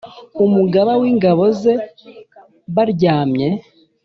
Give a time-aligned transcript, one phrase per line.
[0.45, 1.73] umugaba w ingabo ze
[2.75, 3.49] baryamye